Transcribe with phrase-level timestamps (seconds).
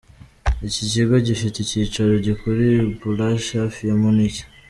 [0.67, 2.59] Iki kigo gifite icyicaro gikuru
[2.89, 4.37] I Pullach hafi ya Munich.